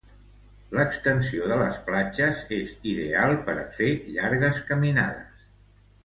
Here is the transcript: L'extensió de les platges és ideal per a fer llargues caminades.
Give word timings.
L'extensió 0.75 1.49
de 1.51 1.57
les 1.59 1.75
platges 1.89 2.39
és 2.57 2.73
ideal 2.93 3.33
per 3.49 3.55
a 3.65 3.69
fer 3.75 3.91
llargues 4.15 4.63
caminades. 4.71 5.45